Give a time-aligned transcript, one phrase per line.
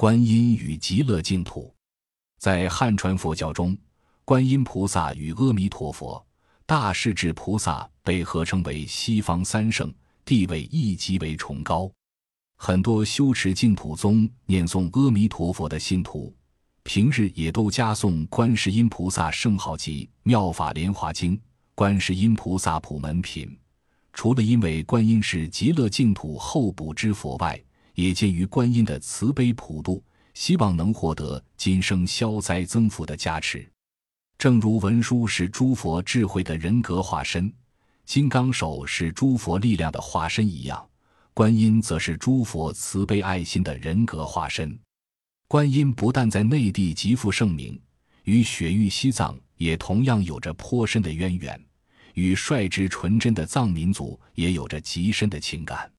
[0.00, 1.74] 观音与极乐净土，
[2.38, 3.76] 在汉传佛教中，
[4.24, 6.24] 观音菩萨与阿弥陀佛、
[6.64, 9.92] 大势至菩萨被合称为西方三圣，
[10.24, 11.90] 地位亦极为崇高。
[12.54, 16.32] 很多修持净土宗、念诵阿弥陀佛的信徒，
[16.84, 21.32] 平日也都加诵观世音菩萨圣号及《妙法莲华经》
[21.74, 23.48] 《观世音菩萨普门品》。
[24.12, 27.60] 除了因为观音是极乐净土候补之佛外，
[27.98, 30.00] 也鉴于观音的慈悲普度，
[30.32, 33.68] 希望能获得今生消灾增福的加持。
[34.38, 37.52] 正如文殊是诸佛智慧的人格化身，
[38.04, 40.88] 金刚手是诸佛力量的化身一样，
[41.34, 44.78] 观音则是诸佛慈悲爱心的人格化身。
[45.48, 47.76] 观音不但在内地极负盛名，
[48.22, 51.60] 与雪域西藏也同样有着颇深的渊源。
[52.14, 55.90] 与率直纯真的藏民族也有着极深的情感。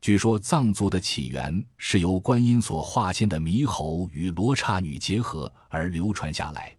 [0.00, 6.74] 据说藏族的起源是由观音所化现的猕猴与罗刹女结合而流传下来。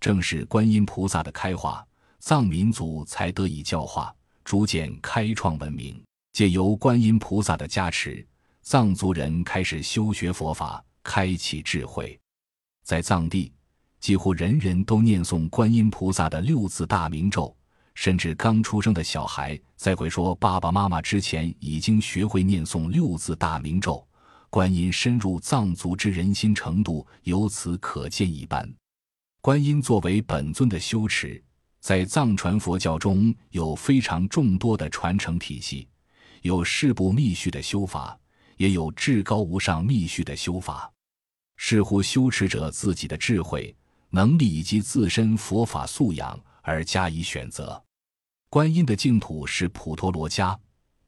[0.00, 1.86] 正是观音菩萨的开化，
[2.18, 4.12] 藏民族才得以教化，
[4.44, 6.02] 逐渐开创文明。
[6.32, 8.26] 借由观音菩萨的加持，
[8.60, 12.18] 藏族人开始修学佛法，开启智慧。
[12.82, 13.52] 在藏地，
[14.00, 17.56] 几乎人人都念诵观音菩萨的六字大明咒。
[17.94, 24.06] 甚至刚出生的小孩在会说爸爸妈妈之前，已经学会念诵六字大明咒。
[24.50, 28.72] 观音深入藏族之人心程度，由此可见一斑。
[29.40, 31.42] 观音作为本尊的修持，
[31.80, 35.88] 在藏传佛教中有非常众多的传承体系，
[36.42, 38.18] 有事部密续的修法，
[38.56, 40.90] 也有至高无上密续的修法，
[41.56, 43.74] 视乎修持者自己的智慧、
[44.10, 47.83] 能力以及自身佛法素养而加以选择。
[48.54, 50.56] 观音的净土是普陀罗家，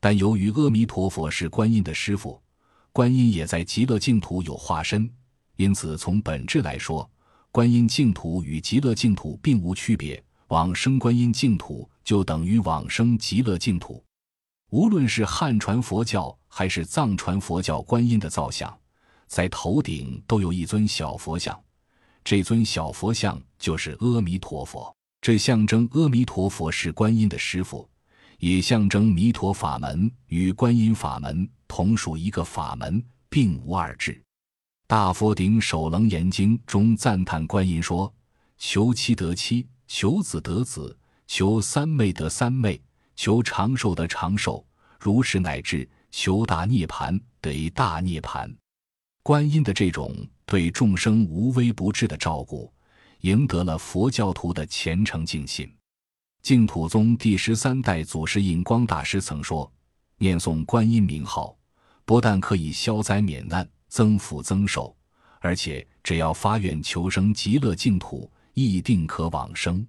[0.00, 2.42] 但由于阿弥陀佛是观音的师父，
[2.90, 5.08] 观音也在极乐净土有化身，
[5.54, 7.08] 因此从本质来说，
[7.52, 10.20] 观音净土与极乐净土并无区别。
[10.48, 14.04] 往生观音净土就等于往生极乐净土。
[14.70, 18.76] 无论是汉传佛教还是藏传佛教，观音的造像
[19.28, 21.56] 在头顶都有一尊小佛像，
[22.24, 24.95] 这尊小佛像就是阿弥陀佛。
[25.26, 27.90] 这象征阿弥陀佛是观音的师傅，
[28.38, 34.22] 也象征弥陀法门与观音法门同属一个法门，并无二致。
[34.86, 38.14] 大佛顶首楞严经中赞叹观音说
[38.56, 42.80] ：“求妻得妻，求子得子，求三昧得三昧，
[43.16, 44.64] 求长寿得长寿，
[45.00, 48.48] 如是乃至求大涅盘得大涅盘。”
[49.24, 50.14] 观音的这种
[50.44, 52.72] 对众生无微不至的照顾。
[53.26, 55.68] 赢得了佛教徒的虔诚敬信。
[56.42, 59.70] 净土宗第十三代祖师印光大师曾说
[60.18, 61.58] ：“念诵观音名号，
[62.04, 64.96] 不但可以消灾免难、增福增寿，
[65.40, 69.84] 而且只要发愿求生极乐净土，亦定可往生。”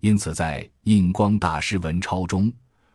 [0.00, 2.50] 因此，在印光大师文钞中，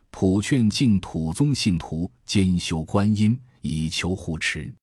[0.10, 4.74] 普劝净土宗信徒兼修观音，以求护持。